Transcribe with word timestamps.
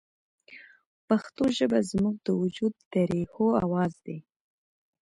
پښتو 1.07 1.43
ژبه 1.57 1.79
زموږ 1.91 2.15
د 2.21 2.27
وجود 2.41 2.73
د 2.91 2.93
ریښو 3.11 3.47
اواز 3.63 3.93
دی 4.05 4.17